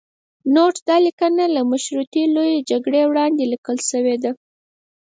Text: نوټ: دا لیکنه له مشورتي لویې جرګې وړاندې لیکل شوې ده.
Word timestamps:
نوټ: 0.53 0.75
دا 0.87 0.97
لیکنه 1.05 1.43
له 1.55 1.61
مشورتي 1.71 2.23
لویې 2.35 2.65
جرګې 2.69 3.03
وړاندې 3.07 3.49
لیکل 3.53 3.77
شوې 3.89 4.15
ده. 4.23 4.31